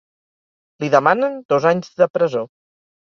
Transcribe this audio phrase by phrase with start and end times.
[0.83, 2.43] Li demanen dos anys de presó.